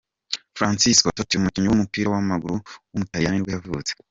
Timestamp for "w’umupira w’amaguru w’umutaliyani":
1.69-3.35